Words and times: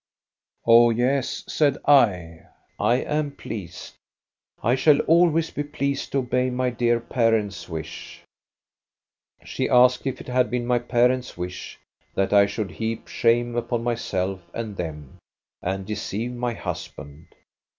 "* 0.51 0.65
Oh, 0.65 0.89
yes/ 0.89 1.43
said 1.47 1.77
I,' 1.87 2.39
I 2.79 2.95
am 2.95 3.29
pleased. 3.35 3.93
I 4.63 4.73
shall 4.73 4.99
always 5.01 5.51
be 5.51 5.61
pleased 5.63 6.11
to 6.13 6.17
obey 6.17 6.49
my 6.49 6.71
dear 6.71 6.99
parents' 6.99 7.69
wish!'" 7.69 8.23
She 9.45 9.69
asked 9.69 10.07
if 10.07 10.19
it 10.19 10.27
had 10.27 10.49
been 10.49 10.65
my 10.65 10.79
parents' 10.79 11.37
wish 11.37 11.77
that 12.15 12.33
I 12.33 12.47
should 12.47 12.71
heap 12.71 13.07
shame 13.09 13.55
upon 13.55 13.83
myself 13.83 14.41
and 14.55 14.75
them 14.75 15.19
and 15.61 15.85
deceive 15.85 16.31
my 16.31 16.55
husband. 16.55 17.27